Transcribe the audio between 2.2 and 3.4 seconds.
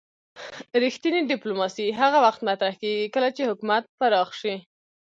وخت مطرح کیږي کله